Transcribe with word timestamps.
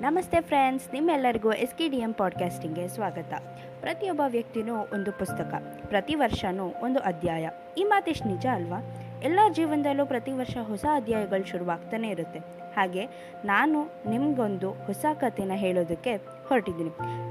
ನಮಸ್ತೆ 0.00 0.40
ಫ್ರೆಂಡ್ಸ್, 0.40 0.92
ನಿಮ್ಮೆಲ್ಲರಿಗೂ 0.92 1.52
S 1.52 1.74
K 1.78 1.88
D 1.88 1.96
M 1.96 2.12
ಪಾಡ್ಕಾಸ್ಟಿಂಗ್ಗೆ 2.12 2.88
ಸ್ವಾಗತ. 2.88 3.34
ಪ್ರತಿಯೊಬ್ಬ 3.80 4.22
ವ್ಯಕ್ತಿನೂ 4.28 4.74
ಒಂದು 4.74 5.12
ಪುಸ್ತಕ, 5.12 5.54
ಪ್ರತಿ 5.86 6.14
ವರ್ಷನೂ 6.14 6.72
ಒಂದು 6.82 6.98
ಅಧ್ಯಾಯ. 6.98 7.50
ಈ 7.78 7.84
ಮಾತಿಷ್ಟು 7.84 8.28
ನಿಜ 8.28 8.46
ಅಲ್ವಾ? 8.52 8.96
ಎಲ್ಲ 9.22 9.40
ಜೀವನದಲ್ಲೂ 9.52 10.06
ಪ್ರತಿ 10.06 10.32
ವರ್ಷ 10.32 10.56
ಹೊಸ 10.56 10.84
ಅಧ್ಯಾಯಗಳು 10.94 11.44
ಶುರುವಾಗ್ತಾನೆ 11.44 12.08
ಇರುತ್ತೆ. 12.08 12.38
ಹಾಗೆ 12.76 13.06
ನಾನು 13.44 14.10
ನಿಮಗೊಂದು 14.10 14.72
ಹೊಸ 14.72 15.04
ಕಥೆನ 15.14 15.52
ಹೇಳೋದಕ್ಕೆ 15.54 16.16
ಹೊರಟಿದ್ದೀನಿ. 16.48 16.90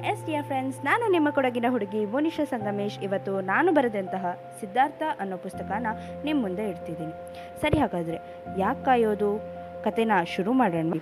ಎಸ್ 0.09 0.25
ಡಿಯರ್ 0.25 0.45
ಫ್ರೆಂಡ್ಸ್, 0.45 0.85
ನಾನು 0.85 1.11
ನಿಮ್ಮ 1.11 1.29
ಕೊಡಗಿನ 1.29 1.65
ಹುಡುಗಿ 1.69 2.05
ಮೋನಿಷಾ 2.05 2.45
ಸಂಗಮೇಶ್. 2.45 2.99
ಇವತ್ತು 2.99 3.41
ನಾನು 3.41 3.71
ಬರೆದಂತಹ 3.71 4.37
ಸಿದ್ಧಾರ್ಥ 4.59 5.03
ಅನ್ನೋ 5.19 5.37
ಪುಸ್ತಕನ 5.37 5.87
ನಿಮ್ಮ 6.23 6.41
ಮುಂದೆ 6.41 6.69
ಇಡ್ತಿದ್ದೀನಿ. 6.69 7.13
ಸರಿ 7.61 7.79
ಹಾಗಾದರೆ, 7.79 8.17
ಯಾಕೆ 8.57 8.85
ಕಾಯೋದು? 8.85 9.56
ಕತೆನ 9.83 10.11
ಶುರು 10.35 10.53
ಮಾಡೋಣ. 10.53 10.93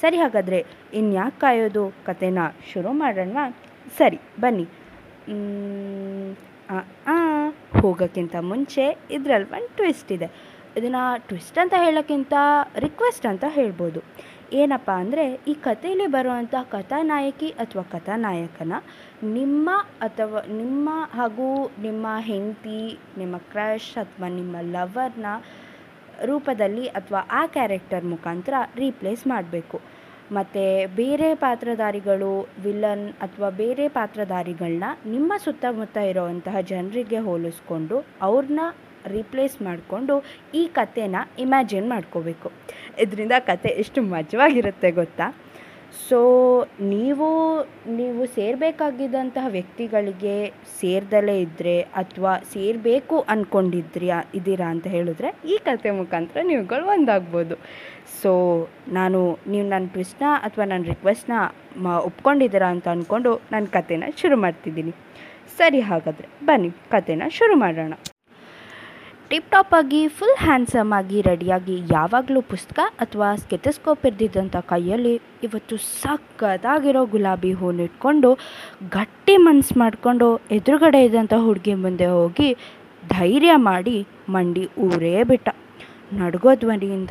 ಸರಿ 0.00 0.16
ಹಾಗಾದರೆ, 0.16 0.66
ಇನ್ಯಾಕೆ 0.94 1.40
ಕಾಯೋದು? 1.40 1.92
ಕತೆನ 2.06 2.38
ಶುರು 2.72 2.92
ಮಾಡೋಣ. 2.92 3.36
ಸರಿ, 3.98 4.20
ಬನ್ನಿ. 4.40 4.66
ಹೋಗೋಕ್ಕಿಂತ 7.80 8.36
ಮುಂಚೆ 8.40 8.98
ಇದರಲ್ಲಿ 9.10 9.50
ಒಂದು 9.50 9.76
ಟ್ವಿಸ್ಟ್ 9.76 10.12
ಇದೆ. 10.12 10.28
ಇದನ್ನು 10.76 11.28
ಟ್ವಿಸ್ಟ್ 11.28 11.58
ಅಂತ 11.58 11.74
ಹೇಳೋಕ್ಕಿಂತ 11.76 12.34
ರಿಕ್ವೆಸ್ಟ್ 12.78 13.26
ಅಂತ 13.26 13.44
ಹೇಳ್ಬೋದು. 13.48 14.00
ಏನಪ್ಪ 14.52 14.90
ಅಂದರೆ, 14.90 15.40
ಈ 15.48 15.54
ಕಥೆಯಲ್ಲಿ 15.54 16.06
ಬರುವಂಥ 16.06 16.54
ಕಥಾನಾಯಕಿ 16.62 17.48
ಅಥವಾ 17.48 17.82
ಕಥಾನಾಯಕನ 17.82 18.72
ನಿಮ್ಮ 19.24 19.70
ಅಥವಾ 20.00 20.56
ನಿಮ್ಮ 20.56 20.90
ಹಾಗೂ 21.14 21.70
ನಿಮ್ಮ 21.82 22.06
ಹೆಂಡತಿ, 22.20 22.98
ನಿಮ್ಮ 23.18 23.36
ಕ್ರಶ್ 23.36 23.94
ಅಥವಾ 23.94 24.28
ನಿಮ್ಮ 24.28 24.56
ಲವರ್ನ 24.60 25.26
ರೂಪದಲ್ಲಿ 26.24 26.86
ಅಥವಾ 26.86 27.28
ಆ 27.30 27.46
ಕ್ಯಾರೆಕ್ಟರ್ 27.46 28.04
ಮುಖಾಂತರ 28.04 28.54
ರೀಪ್ಲೇಸ್ 28.76 29.26
ಮಾಡಬೇಕು. 29.26 29.80
ಮತ್ತು 30.32 30.94
ಬೇರೆ 30.96 31.34
ಪಾತ್ರಧಾರಿಗಳು, 31.34 32.48
ವಿಲನ್ 32.62 33.12
ಅಥವಾ 33.12 33.50
ಬೇರೆ 33.50 33.88
ಪಾತ್ರಧಾರಿಗಳನ್ನ 33.88 34.84
ನಿಮ್ಮ 35.06 35.32
ಸುತ್ತಮುತ್ತ 35.44 35.96
ಇರೋವಂತಹ 35.96 36.60
ಜನರಿಗೆ 36.60 37.18
ಹೋಲಿಸ್ಕೊಂಡು 37.18 38.06
ಅವ್ರನ್ನ 38.22 38.60
ರೀಪ್ಲೇಸ್ 39.06 39.62
ಮಾಡಿಕೊಂಡು 39.62 40.24
ಈ 40.54 40.70
ಕಥೆನ 40.72 41.16
ಇಮ್ಯಾಜಿನ್ 41.38 41.88
ಮಾಡ್ಕೋಬೇಕು. 41.88 42.52
ಇದರಿಂದ 43.00 43.32
ಕತೆ 43.38 43.68
ಎಷ್ಟು 43.68 44.02
ಮಜವಾಗಿರುತ್ತೆ 44.02 44.90
ಗೊತ್ತಾ? 44.90 45.43
ಸೊ 46.10 46.18
ನೀವು 46.80 47.28
ನೀವು 47.86 48.26
ಸೇರಬೇಕಾಗಿದ್ದಂತಹ 48.26 49.46
ವ್ಯಕ್ತಿಗಳಿಗೆ 49.48 50.52
ಸೇರ್ದಲೇ 50.80 51.40
ಇದ್ದರೆ 51.40 51.80
ಅಥವಾ 51.80 52.38
ಸೇರಬೇಕು 52.38 53.20
ಅಂದ್ಕೊಂಡಿದ್ರಿ 53.20 54.08
ಇದ್ದೀರಾ 54.34 54.66
ಅಂತ 54.66 54.86
ಹೇಳಿದ್ರೆ 54.86 55.28
ಈ 55.44 55.58
ಕತೆ 55.64 55.90
ಮುಖಾಂತರ 55.90 56.38
ನೀವುಗಳು 56.42 56.86
ಒಂದಾಗ್ಬೋದು. 56.86 57.56
ಸೊ 58.22 58.32
ನಾನು, 58.88 59.38
ನೀವು 59.48 59.68
ನನ್ನ 59.68 59.86
ಟ್ವಿಸ್ಟ್ನ 59.86 60.22
ಅಥವಾ 60.42 60.64
ನನ್ನ 60.64 60.84
ರಿಕ್ವೆಸ್ಟ್ನ 60.84 61.32
ಮ, 61.76 61.86
ಒಪ್ಕೊಂಡಿದ್ದೀರಾ 61.86 62.68
ಅಂತ 62.68 62.88
ಅಂದ್ಕೊಂಡು 62.88 63.40
ನನ್ನ 63.52 63.66
ಕತೆನ 63.66 64.04
ಶುರು 64.16 64.36
ಮಾಡ್ತಿದ್ದೀನಿ. 64.36 64.90
ಸರಿ 65.56 65.80
ಹಾಗಾದರೆ 65.80 66.28
ಬನ್ನಿ 66.44 66.70
ಕತೆನ 66.90 67.22
ಶುರು 67.28 67.56
ಮಾಡೋಣ. 67.56 67.94
ಟಿಪ್ 69.34 69.50
ಟಾಪ್ 69.50 69.74
ಆಗಿ 69.74 70.08
ಫುಲ್ 70.08 70.36
ಹ್ಯಾಂಡ್ಸಮ್ 70.38 70.92
ಆಗಿ 70.92 71.20
ರೆಡಿಯಾಗಿ 71.20 71.82
ಯಾವಾಗಲೂ 71.92 72.42
ಪುಸ್ತಕ 72.42 72.80
ಅಥವಾ 73.00 73.36
ಸ್ಕೆಟಸ್ಕೋಪ್ 73.36 74.06
ಇರ್ದಿದ್ದಂಥ 74.06 74.56
ಕೈಯಲ್ಲಿ 74.56 75.20
ಇವತ್ತು 75.42 75.76
ಸಖತ್ತಾಗಿರೋ 75.76 77.04
ಗುಲಾಬಿ 77.06 77.52
ಹೂನಿಟ್ಕೊಂಡು 77.52 78.38
ಗಟ್ಟಿ 78.90 79.36
ಮನ್ಸು 79.36 79.78
ಮಾಡಿಕೊಂಡು 79.78 80.40
ಎದುರುಗಡೆ 80.50 81.04
ಇದ್ದಂಥ 81.04 81.32
ಹುಡುಗಿ 81.34 81.74
ಮುಂದೆ 81.74 82.06
ಹೋಗಿ 82.06 82.56
ಧೈರ್ಯ 83.08 83.56
ಮಾಡಿ 83.56 84.06
ಮಂಡಿ 84.28 84.70
ಊರೇ 84.78 85.24
ಬಿಟ್ಟ. 85.24 85.48
ನಡ್ಗೋ 86.12 86.54
ಧ್ವನಿಯಿಂದ 86.54 87.10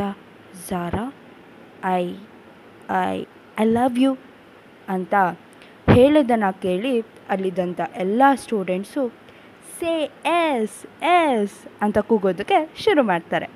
Zara 0.69 1.13
I 1.85 2.15
I 2.89 3.25
I 3.59 3.65
love 3.65 3.99
you 3.99 4.17
ಅಂತ 4.87 5.13
ಹೇಳಿದ್ದನ್ನು 5.91 6.61
ಕೇಳಿ 6.61 7.01
ಅಲ್ಲಿದ್ದಂಥ 7.29 7.81
ಎಲ್ಲ 7.95 8.21
ಸ್ಟೂಡೆಂಟ್ಸು 8.35 9.22
ಸೇ 9.79 10.11
ಎಸ್ 10.25 11.03
ಎಸ್ 11.03 11.67
ಅಂತ 11.81 11.97
ಕೂಗೋದಕ್ಕೆ 11.97 12.69
ಶುರು 12.77 13.03
ಮಾಡ್ತಾರೆ. 13.03 13.47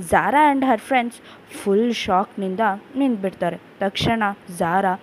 Zara 0.00 0.46
and 0.46 0.64
her 0.64 0.80
friends 0.80 1.18
full 1.58 1.94
ಶಾಕ್ನಿಂದ 1.94 2.60
ನಿಂತ್ಬಿಡ್ತಾರೆ. 2.96 3.56
ತಕ್ಷಣ 3.80 4.22
ಝಾರಾ 4.48 5.00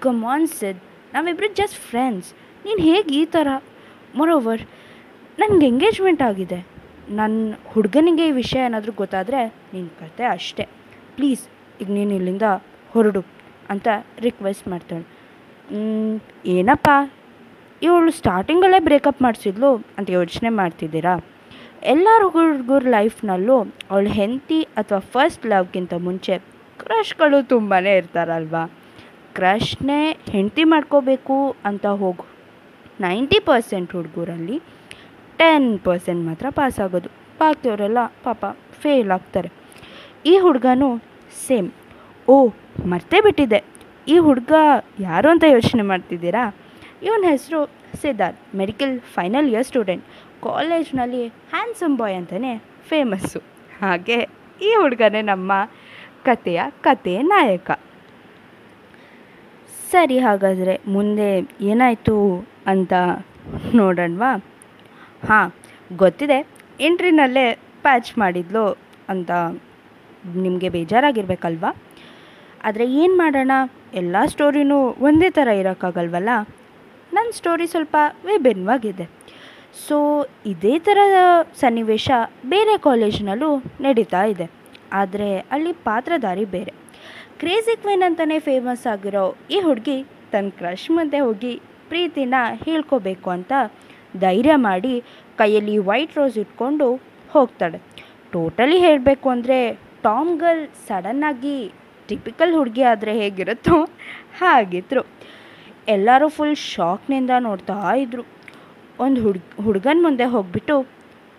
ಕಮಾನ್ 0.00 0.48
ಸಿದ್ 0.48 0.80
ನಾವಿಬ್ಬರು 1.14 1.54
ಜಸ್ಟ್ 1.54 1.76
ಫ್ರೆಂಡ್ಸ್ 1.76 2.32
ನೀನು 2.64 2.82
ಹೇಗೆ 2.82 3.14
ಈ 3.14 3.24
ಥರ 3.24 3.48
ಮೊರೋವರ್ 4.14 4.62
ನನಗೆ 5.38 5.66
ಎಂಗೇಜ್ಮೆಂಟ್ 5.66 6.22
ಆಗಿದೆ. 6.22 6.66
ನನ್ನ 7.10 7.54
ಹುಡುಗನಿಗೆ 7.66 8.28
ಈ 8.28 8.30
ವಿಷಯ 8.30 8.58
ಏನಾದರೂ 8.58 8.92
ಗೊತ್ತಾದರೆ 8.92 9.46
ನಿನ್ನ 9.46 9.88
ಕತೆ 9.88 10.24
ಅಷ್ಟೇ. 10.24 10.66
ಪ್ಲೀಸ್ 11.16 11.48
ಈಗ 11.80 11.90
ನೀನು 11.90 12.14
ಇಲ್ಲಿಂದ 12.14 12.42
ಹೊರಡು 12.90 13.24
ಅಂತ 13.70 13.88
ರಿಕ್ವೆಸ್ಟ್ 14.18 14.68
ಮಾಡ್ತಾಳೆ. 14.68 15.06
"ಮ್, 15.76 16.20
ಏನಪ್ಪ? 16.46 16.88
ಇವಳು 17.82 18.10
ಸ್ಟಾರ್ಟಿಂಗಲ್ಲೇ 18.10 18.78
ಬ್ರೇಕಪ್ 18.78 19.22
ಮಾಡಿಸಿದ್ಲು 19.22 19.76
ಅಂತ 19.98 20.10
ಯೋಚನೆ 20.10 20.48
ಮಾಡ್ತಿದ್ದೀರಾ? 20.48 21.24
ಎಲ್ಲರ 21.82 22.22
ಹುಡುಗರ 22.26 22.82
ಲೈಫ್ನಲ್ಲೂ 22.88 23.56
ಅವಳು 23.90 24.08
ಹೆಂಡತಿ 24.08 24.62
ಅಥವಾ 24.62 24.98
ಫಸ್ಟ್ 24.98 25.46
ಲವ್ಗಿಂತ 25.46 25.94
ಮುಂಚೆ 25.94 26.38
ಕ್ರಶ್ಗಳು 26.78 27.48
ತುಂಬಾ 27.48 27.78
ಇರ್ತಾರಲ್ವಾ? 27.78 28.70
ಕ್ರಶ್ನೇ 29.34 30.18
ಹೆಂಡತಿ 30.30 30.64
ಮಾಡ್ಕೋಬೇಕು 30.64 31.56
ಅಂತ 31.64 31.86
ಹೋಗು 31.86 32.24
ನೈಂಟಿ 33.00 33.40
ಪರ್ಸೆಂಟ್ 33.40 33.92
ಹುಡುಗರಲ್ಲಿ 33.92 34.62
ಟೆನ್ 35.36 35.78
ಪರ್ಸೆಂಟ್ 35.78 36.26
ಮಾತ್ರ 36.26 36.46
ಪಾಸ್ 36.50 36.80
ಆಗೋದು. 36.80 37.08
ಬಾಕಿಯವರೆಲ್ಲ 37.38 38.06
ಪಾಪ 38.06 38.44
ಫೇಲ್ 38.72 39.10
ಆಗ್ತಾರೆ. 39.10 39.52
ಈ 40.26 40.38
ಹುಡುಗನೂ 40.38 40.98
ಸೇಮ್ 41.46 41.70
ಓ, 42.28 42.48
ಮರ್ತೇ 42.86 43.20
ಬಿಟ್ಟಿದ್ದೆ 43.20 43.64
ಈ 44.08 44.18
ಹುಡುಗ 44.18 44.52
ಯಾರು 45.00 45.30
ಅಂತ 45.30 45.44
ಯೋಚನೆ 45.44 45.82
ಮಾಡ್ತಿದ್ದೀರಾ? 45.82 46.56
ಇವನ 47.02 47.24
ಹೆಸರು 47.28 47.66
Siddharth 48.02 48.54
medical 48.54 49.00
final 49.00 49.48
year 49.48 49.64
student 49.64 50.04
ಕಾಲೇಜ್ನಲ್ಲಿ 50.42 51.26
ಹ್ಯಾಂಡ್ಸಮ್ 51.26 51.98
ಬಾಯ್ 51.98 52.16
ಅಂತಲೇ 52.16 52.62
ಫೇಮಸ್ಸು 52.88 53.38
ಹಾಗೆ 53.82 54.18
ಈ 54.62 54.74
ಹುಡುಗನೇ 54.74 55.22
ನಮ್ಮ 55.22 55.52
ಕತೆಯ 56.24 56.62
ಕತೆ 56.80 57.22
ನಾಯಕ. 57.22 57.70
ಸರಿ 59.90 60.18
ಹಾಗಾದರೆ 60.18 60.80
ಮುಂದೆ 60.86 61.40
ಏನಾಯಿತು 61.60 62.46
ಅಂತ 62.66 62.92
ನೋಡೋಣವಾ? 63.74 64.44
ಹಾಂ, 65.28 65.54
ಗೊತ್ತಿದೆ. 65.96 66.46
ಎಂಟ್ರಿನಲ್ಲೇ 66.80 67.54
ಪ್ಯಾಚ್ 67.54 68.18
ಮಾಡಿದ್ಲು 68.18 68.78
ಅಂತ 69.08 69.30
ನಿಮಗೆ 70.36 70.68
ಬೇಜಾರಾಗಿರ್ಬೇಕಲ್ವಾ? 70.68 71.76
ಆದರೆ 72.64 72.92
ಏನು 72.92 73.16
ಮಾಡೋಣ? 73.16 73.50
ಎಲ್ಲ 73.94 74.16
ಸ್ಟೋರಿನೂ 74.26 74.78
ಒಂದೇ 75.00 75.30
ಥರ 75.30 75.48
ಇರೋಕ್ಕಾಗಲ್ವಲ್ಲ? 75.48 76.28
ಸ್ಟೋರಿ 77.38 77.66
ಸ್ವಲ್ಪ 77.66 77.96
ವಿಭಿನ್ನವಾಗಿದೆ. 78.24 79.04
ಸೊ 79.88 79.96
ಇದೇ 80.46 80.74
ಥರದ 80.78 81.18
ಸನ್ನಿವೇಶ 81.60 82.10
ಬೇರೆ 82.46 82.74
ಕಾಲೇಜಿನಲ್ಲೂ 82.78 83.50
ನಡೀತಾ 83.80 84.24
ಇದೆ. 84.24 84.46
ಆದರೆ 84.92 85.28
ಅಲ್ಲಿ 85.54 85.72
ಪಾತ್ರಧಾರಿ 85.88 86.44
ಬೇರೆ. 86.56 86.72
ಕ್ರೇಜಿ 87.40 87.74
ಕ್ವೀನ್ 87.82 88.02
ಅಂತಲೇ 88.02 88.38
ಫೇಮಸ್ 88.38 88.86
ಆಗಿರೋ 88.86 89.24
ಈ 89.50 89.60
ಹುಡುಗಿ 89.60 89.96
ತನ್ನ 90.30 90.50
ಕ್ರಶ್ 90.58 90.90
ಮುಂದೆ 90.90 91.18
ಹೋಗಿ 91.18 91.54
ಪ್ರೀತಿನ 91.88 92.34
ಹೇಳ್ಕೋಬೇಕು 92.66 93.30
ಅಂತ 93.30 93.52
ಧೈರ್ಯ 94.20 94.54
ಮಾಡಿ 94.68 94.94
ಕೈಯಲ್ಲಿ 95.38 95.78
ವೈಟ್ 95.78 96.16
ರೋಸ್ 96.18 96.38
ಇಟ್ಕೊಂಡು 96.38 96.86
ಹೋಗ್ತಾಳೆ. 97.34 97.78
ಟೋಟಲಿ 98.32 98.78
ಹೇಳಬೇಕು 98.78 99.28
ಅಂದರೆ 99.30 99.58
ಟಾಮ್ 100.02 100.32
ಗರ್ಲ್ 100.38 100.66
ಸಡನ್ನಾಗಿ 100.88 101.56
ಟಿಪಿಕಲ್ 102.08 102.54
ಹುಡುಗಿ 102.54 102.82
ಆದರೆ 102.82 103.12
ಹೇಗಿರುತ್ತೋ 103.20 103.76
ಹಾಗಿದ್ರು. 104.40 105.02
ಎಲ್ಲರೂ 105.88 106.28
ಫುಲ್ 106.28 106.56
ಶಾಕ್ನಿಂದ 106.56 107.30
ನೋಡ್ತಾ 107.38 107.94
ಇದ್ರು. 107.94 108.22
ಒಂದು 109.00 109.22
ಹುಡ್, 109.22 109.40
ಹುಡುಗನ 109.62 109.98
ಮುಂದೆ 110.02 110.24
ಹೋಗ್ಬಿಟ್ಟು, 110.24 110.86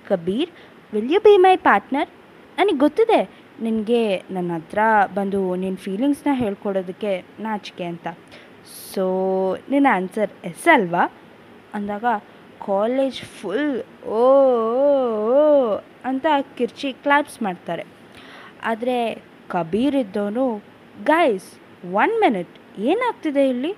Kabir 0.08 0.50
will 0.94 1.12
you 1.12 1.20
be 1.20 1.38
my 1.38 1.56
partner 1.56 2.10
ನನಗೆ 2.58 2.78
ಗೊತ್ತಿದೆ. 2.78 3.48
ನಿನಗೆ 3.62 4.24
ನನ್ನ 4.32 4.52
ಹತ್ರ 4.56 4.80
ಬಂದು 5.14 5.56
ನಿನ್ನ 5.56 5.78
ಫೀಲಿಂಗ್ಸ್ನ 5.78 6.28
ಹೇಳ್ಕೊಡೋದಕ್ಕೆ 6.34 7.26
ನಾಚಿಕೆ 7.40 7.84
ಅಂತ. 7.84 8.08
ಸೊ 8.94 9.06
ನಿನ್ನ 9.70 9.88
ಆನ್ಸರ್ 9.92 10.32
ಎಸ್ 10.46 10.68
ಅಲ್ವಾ? 10.68 11.14
ಅಂದಾಗ 11.74 12.06
ಕಾಲೇಜ್ 12.66 13.22
ಫುಲ್ 13.22 14.08
ಓ 14.08 14.24
ಅಂತ 16.06 16.26
ಕಿರ್ಚಿ 16.58 16.94
ಕ್ಲಾಪ್ಸ್ 16.94 17.42
ಮಾಡ್ತಾರೆ. 17.42 17.86
ಆದರೆ 18.64 19.24
ಕಬೀರ್ 19.50 19.96
ಇದ್ದವನು 19.96 20.64
ಗೈಸ್ 21.04 21.60
ಒನ್ 21.94 22.20
ಮಿನಿಟ್ 22.20 22.80
ಏನಾಗ್ತಿದೆ 22.80 23.50
ಇಲ್ಲಿ? 23.50 23.76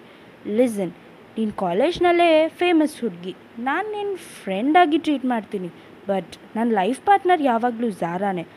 ಲಿಸನ್ 0.48 0.92
ನೀನು 1.38 1.54
ಕಾಲೇಜ್ನಲ್ಲೇ 1.54 2.48
ಫೇಮಸ್ 2.48 3.02
ಹುಡುಗಿ. 3.02 3.36
ನಾನು 3.60 3.92
ನಿನ್ನ 3.92 4.16
ಫ್ರೆಂಡಾಗಿ 4.44 4.98
ಟ್ರೀಟ್ 4.98 5.26
ಮಾಡ್ತೀನಿ 5.26 5.68
ಬಟ್ 6.08 6.36
ನನ್ನ 6.56 6.72
ಲೈಫ್ 6.74 7.02
ಪಾರ್ಟ್ನರ್ 7.02 7.42
ಯಾವಾಗಲೂ 7.42 7.90
ಜಾರಾನೆ 7.90 8.48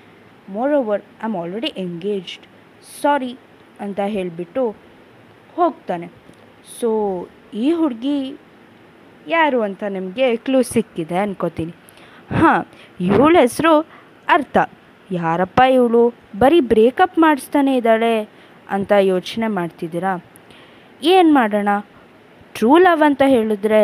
moreover 0.73 1.01
I 1.01 1.23
am 1.23 1.37
already 1.37 1.67
engaged 1.67 2.47
sorry 3.03 3.39
ಅಂತ 3.81 4.01
ಹೇಳಿಬಿಟ್ಟು 4.07 4.77
ಹೋಗ್ತಾನೆ. 5.55 6.11
ಸೊ 6.81 6.91
ಈ 7.55 7.73
ಹುಡುಗಿ 7.73 8.39
ಯಾರು 9.29 9.63
ಅಂತ 9.63 9.85
ನಿಮಗೆ 9.85 10.37
ಕ್ಲೂ 10.37 10.63
ಸಿಕ್ಕಿದೆ 10.63 11.19
ಅನ್ಕೋತೀನಿ. 11.19 11.75
ಹಾಂ, 12.39 12.67
ಇವಳ 13.01 13.37
ಹೆಸರು 13.41 13.81
ಅರ್ಥ. 14.29 14.57
ಯಾರಪ್ಪ 15.11 15.61
ಇವಳು? 15.73 16.15
ಬರೀ 16.39 16.61
ಬ್ರೇಕಪ್ 16.61 17.19
ಮಾಡಿಸ್ತಾನೆ 17.19 17.77
ಇದ್ದಾಳೆ 17.77 18.29
ಅಂತ 18.71 18.93
ಯೋಚನೆ 18.93 19.47
ಮಾಡ್ತಿದ್ದೀರಾ? 19.47 20.32
ಏನು 21.03 21.35
ಮಾಡೋಣ? 21.35 21.69
ಟ್ರೂ 22.55 22.79
ಲವ್ 22.79 23.03
ಅಂತ 23.03 23.23
ಹೇಳಿದ್ರೆ 23.27 23.81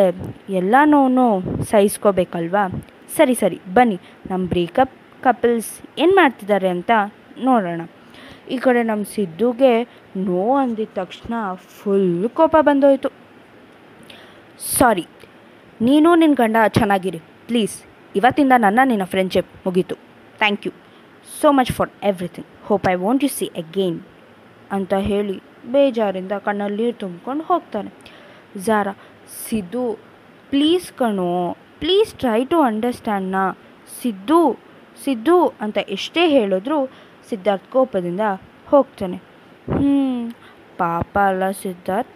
ಎಲ್ಲ 0.49 0.75
ನೋವು 0.85 1.63
ಸಹಿಸ್ಕೋಬೇಕಲ್ವಾ? 1.63 2.63
ಸರಿ 3.17 3.33
ಸರಿ, 3.33 3.61
ಬನ್ನಿ. 3.73 3.99
ನಮ್ಮ 4.29 4.47
ಬ್ರೇಕಪ್ 4.47 4.93
ಕಪಲ್ಸ್ 5.23 5.99
ಏನು 5.99 6.15
ಮಾಡ್ತಿದ್ದಾರೆ 6.15 6.69
ಅಂತ 6.69 6.91
ನೋಡೋಣ. 7.43 7.81
ಈ 8.51 8.57
ಕಡೆ 8.57 8.83
ನಮ್ಮ 8.83 9.03
ಸಿದ್ದುಗೆ 9.03 9.73
ನೋ 10.17 10.55
ಅಂದಿದ 10.55 10.87
ತಕ್ಷಣ 10.93 11.33
ಫುಲ್ 11.55 12.29
ಕೋಪ 12.29 12.55
ಬಂದೋಯ್ತು. 12.61 13.09
ಸಾರಿ 14.77 15.05
ನೀನು 15.81 16.15
ನಿನ್ನ 16.15 16.35
ಗಂಡ 16.35 16.57
ಚೆನ್ನಾಗಿರಿ. 16.67 17.19
ಪ್ಲೀಸ್ 17.47 17.83
ಇವತ್ತಿಂದ 18.15 18.53
ನನ್ನ 18.57 18.79
ನಿನ್ನ 18.85 19.03
ಫ್ರೆಂಡ್ಶಿಪ್ 19.03 19.51
ಮುಗೀತು. 19.65 19.95
Thank 20.37 20.67
you 20.67 20.73
so 21.41 21.51
much 21.51 21.71
for 21.71 21.89
everything 22.03 22.47
hope 22.67 22.87
I 22.87 22.95
want 22.95 23.23
you 23.23 23.29
see 23.29 23.45
again 23.45 24.01
ಅಂತ 24.71 24.93
ಹೇಳಿ 24.93 25.41
ಬೇಜಾರಿಂದ 25.71 26.33
ಕಣ್ಣಲ್ಲಿ 26.45 26.77
ನೀರು 26.83 26.97
ತುಂಬ್ಕೊಂಡು 26.97 27.43
ಹೋಗ್ತಾನೆ. 27.43 27.89
ಝಾರಾ 28.65 28.93
ಸಿದ್ದು 29.47 29.83
ಪ್ಲೀಸ್ 30.49 30.87
ಕಣೋ 30.93 31.31
ಪ್ಲೀಸ್ 31.79 32.11
ಟ್ರೈ 32.13 32.39
ಟು 32.45 32.57
ಅಂಡರ್ಸ್ಟ್ಯಾಂಡ್ನ 32.61 33.39
ಸಿದ್ದು 34.01 34.39
ಸಿದ್ದು 35.03 35.37
ಅಂತ 35.61 35.77
ಎಷ್ಟೇ 35.89 36.23
ಹೇಳಿದ್ರೂ 36.29 36.79
ಸಿದ್ಧಾರ್ಥ್ 37.29 37.67
ಕೋಪದಿಂದ 37.71 38.23
ಹೋಗ್ತಾನೆ. 38.67 39.17
ಹ್ಞೂ 39.73 39.95
ಪಾಪ 40.77 41.13
ಅಲ್ಲ 41.17 41.51
ಸಿದ್ಧಾರ್ಥ್. 41.51 42.13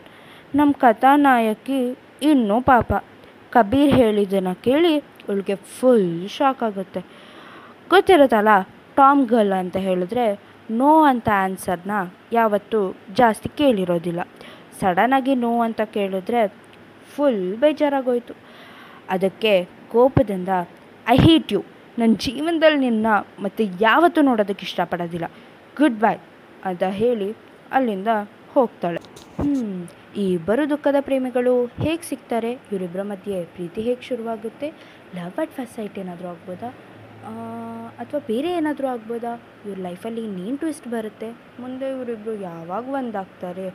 ನಮ್ಮ 0.56 0.72
ಕಥಾನಾಯಕಿ 0.74 1.80
ಇನ್ನೂ 2.22 2.62
ಪಾಪ. 2.62 2.94
ಕಬೀರ್ 3.52 3.94
ಹೇಳಿದ್ದನ್ನು 3.94 4.54
ಕೇಳಿ 4.64 4.94
ಅವಳಿಗೆ 5.00 5.56
ಫುಲ್ 5.56 6.30
ಶಾಕ್ 6.30 6.64
ಆಗುತ್ತೆ. 6.64 7.02
ಗೊತ್ತಿರುತ್ತಲ್ಲ 7.90 8.54
ಟಾಮ್ 8.96 9.22
ಗರ್ಲ್ 9.28 9.54
ಅಂತ 9.54 9.78
ಹೇಳಿದ್ರೆ 9.88 10.26
ನೋ 10.80 11.04
ಅಂತ 11.04 11.30
ಆನ್ಸರ್ನ 11.36 11.92
ಯಾವತ್ತೂ 12.32 12.80
ಜಾಸ್ತಿ 13.16 13.50
ಕೇಳಿರೋದಿಲ್ಲ. 13.50 14.22
ಸಡನ್ನಾಗಿ 14.80 15.36
ನೋ 15.36 15.62
ಅಂತ 15.62 15.82
ಕೇಳಿದ್ರೆ 15.82 16.42
ಫುಲ್ 17.16 17.58
ಬೇಜಾರಾಗೋಯಿತು. 17.58 18.34
ಅದಕ್ಕೆ 19.10 19.54
ಕೋಪದಿಂದ 19.92 20.50
ಐ 21.08 21.18
ಹೇಟ್ 21.18 21.54
ಯು 21.54 21.62
ನನ್ನ 22.00 22.14
ಜೀವನದಲ್ಲಿ 22.16 22.80
ನಿನ್ನ 22.80 23.08
ಮತ್ತು 23.40 23.64
ಯಾವತ್ತೂ 23.82 24.22
ನೋಡೋದಕ್ಕೆ 24.22 24.66
ಇಷ್ಟಪಡೋದಿಲ್ಲ. 24.66 25.28
ಗುಡ್ 25.78 26.00
ಬೈ 26.00 26.16
ಅಂತ 26.66 26.84
ಹೇಳಿ 26.84 27.30
ಅಲ್ಲಿಂದ 27.72 28.08
ಹೋಗ್ತಾಳೆ. 28.54 29.02
ಹ್ಞೂ 29.40 29.92
ಈ 30.22 30.34
ಇಬ್ಬರು 30.34 30.70
ದುಃಖದ 30.70 30.96
ಪ್ರೇಮಿಗಳು 31.00 31.66
ಹೇಗೆ 31.66 32.04
ಸಿಗ್ತಾರೆ? 32.10 32.52
ಇವರಿಬ್ಬರ 32.72 33.02
ಮಧ್ಯೆ 33.02 33.46
ಪ್ರೀತಿ 33.46 33.82
ಹೇಗೆ 33.82 34.02
ಶುರುವಾಗುತ್ತೆ? 34.02 34.68
ಲವ್ 35.16 35.40
ಅಟ್ 35.40 35.52
ಫಸ್ಟ್ 35.52 35.76
ಸೈಟ್ 35.76 36.00
ಏನಾದರೂ 36.00 36.28
ಆಗ್ಬೋದಾ? 36.28 36.70
ಅಥವಾ 38.00 38.20
ಬೇರೆ 38.28 38.50
ಏನಾದರೂ 38.52 38.88
ಆಗ್ಬೋದಾ? 38.88 39.34
ಇವ್ರ 39.66 39.80
ಲೈಫಲ್ಲಿ 39.80 40.24
ಇನ್ನೇನು 40.24 40.58
ಟ್ವಿಸ್ಟ್ 40.58 40.88
ಬರುತ್ತೆ? 40.88 41.30
ಮುಂದೆ 41.60 41.90
ಇವರಿಬ್ಬರು 41.90 42.34
ಯಾವಾಗ 42.42 42.88
ಒಂದಾಗ್ತಾರೆ? 42.88 43.70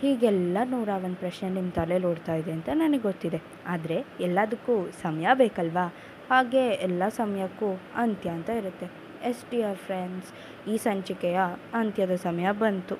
ಹೀಗೆಲ್ಲ 0.00 0.58
ನೂರ 0.70 0.88
ಒಂದು 1.04 1.16
ಪ್ರಶ್ನೆ 1.16 1.50
ನಿಮ್ಮ 1.50 1.70
ತಲೆಯಲ್ಲಿ 1.70 2.08
ಓಡ್ತಾ 2.08 2.34
ಇದೆ 2.34 2.52
ಅಂತ 2.52 2.68
ನನಗೆ 2.74 3.02
ಗೊತ್ತಿದೆ. 3.02 3.42
ಆದರೆ 3.66 4.04
ಎಲ್ಲದಕ್ಕೂ 4.20 4.90
ಸಮಯ 5.02 5.26
ಬೇಕಲ್ವಾ? 5.34 5.94
ಹಾಗೆ 6.30 6.68
ಎಲ್ಲ 6.68 7.02
ಸಮಯಕ್ಕೂ 7.08 7.80
ಅಂತ್ಯ 7.96 8.30
ಅಂತ 8.30 8.50
ಇರುತ್ತೆ. 8.50 8.86
ಎಸ್, 9.24 9.50
ಡಿಯರ್ 9.50 9.76
ಫ್ರೆಂಡ್ಸ್, 9.76 10.30
ಈ 10.68 10.76
ಸಂಚಿಕೆಯ 10.76 11.40
ಅಂತ್ಯದ 11.74 12.14
ಸಮಯ 12.14 12.52
ಬಂತು. 12.52 12.96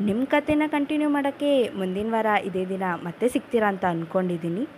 ನಿಮ್ಮ 0.00 0.24
ಕಥೆನ 0.24 0.62
ಕಂಟಿನ್ಯೂ 0.66 1.08
ಮಾಡೋಕ್ಕೆ 1.08 1.68
ಮುಂದಿನ 1.68 2.10
ವಾರ 2.10 2.26
ಇದೇ 2.44 2.66
ದಿನ 2.66 2.82
ಮತ್ತೆ 3.02 3.28
ಸಿಗ್ತೀರಾ 3.28 3.68
ಅಂತ 3.68 3.84
ಅಂದ್ಕೊಂಡಿದ್ದೀನಿ 3.84 4.68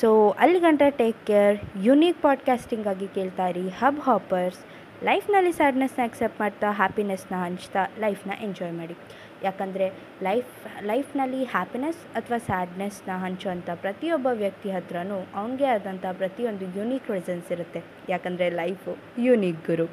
ಸೊ 0.00 0.30
ಅಲ್ಲಿ 0.38 0.58
ಗಂಟ 0.58 0.82
ಟೇಕ್ 0.90 1.26
ಕೇರ್ 1.26 1.58
ಯುನೀಕ್ 1.82 2.22
ಪಾಡ್ಕಾಸ್ಟಿಂಗಾಗಿ 2.22 3.08
ಕೇಳ್ತಾ 3.08 3.46
ಇರಿ 3.46 3.68
ಹಬ್ 3.68 4.00
ಹಾಪರ್ಸ್ 4.00 4.58
ಲೈಫ್ನಲ್ಲಿ 5.04 5.52
ಸ್ಯಾಡ್ನೆಸ್ನ 5.52 6.04
ಅಕ್ಸೆಪ್ಟ್ 6.04 6.40
ಮಾಡ್ತಾ 6.40 6.70
ಹ್ಯಾಪಿನೆಸ್ನ 6.70 7.34
ಹಂಚ್ತಾ 7.44 7.84
ಲೈಫ್ನ 7.98 8.30
ಎಂಜಾಯ್ 8.42 8.72
ಮಾಡಿ. 8.72 8.96
ಯಾಕಂದರೆ 9.42 9.92
ಲೈಫ್ 10.22 10.84
ಲೈಫ್ನಲ್ಲಿ 10.84 11.44
ಹ್ಯಾಪಿನೆಸ್ 11.44 11.96
ಅಥವಾ 12.14 12.38
ಸ್ಯಾಡ್ನೆಸ್ನ 12.38 13.10
ಹಂಚುವಂಥ 13.16 13.70
ಪ್ರತಿಯೊಬ್ಬ 13.70 14.26
ವ್ಯಕ್ತಿ 14.26 14.70
ಹತ್ರನೂ 14.70 15.26
ಅವನಿಗೆ 15.34 15.66
ಆದಂಥ 15.66 16.06
ಪ್ರತಿಯೊಂದು 16.12 16.78
ಯುನೀಕ್ 16.78 17.10
ರೀಸನ್ಸ್ 17.10 17.52
ಇರುತ್ತೆ. 17.52 17.82
ಯಾಕಂದರೆ 18.08 18.50
ಲೈಫು 18.50 18.96
ಯುನೀಕ್ 19.18 19.66
ಗುರು. 19.66 19.84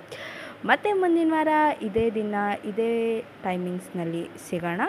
ಮತ್ತು 0.66 1.00
ಮುಂದಿನ 1.00 1.32
ವಾರ 1.32 1.48
ಇದೇ 1.82 2.10
ದಿನ, 2.10 2.36
ಇದೇ 2.66 3.22
ಟೈಮಿಂಗ್ಸ್ನಲ್ಲಿ 3.22 4.30
ಸಿಗೋಣ. 4.50 4.82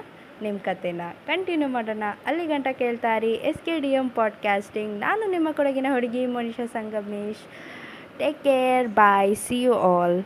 ನಿಮ್ಮ 0.43 0.59
ಕತೆನ 0.59 1.00
ಕಂಟಿನ್ಯೂ 1.27 1.69
ಮಾಡೋಣ. 1.69 2.05
ಅಲ್ಲಿ 2.27 2.47
ಗಂಟ 2.47 2.69
ಕೇಳ್ತಾ 2.73 3.17
ಇರಿ 3.17 3.33
S 3.33 3.65
K 3.65 3.81
D 3.81 3.91
M 3.93 4.09
podcasting. 4.09 5.00
ನಾನು 5.00 5.31
ನಿಮ್ಮ 5.31 5.49
ಕೊಡಗಿನ 5.50 5.87
ಹುಡುಗಿ 5.93 6.27
ಮನುಷ್ಯ 6.27 6.67
Sangamesh 6.67 7.44
take 8.19 8.38
care, 8.44 8.88
bye 8.88 9.37
see 9.37 9.62
you 9.62 9.75
all 9.75 10.19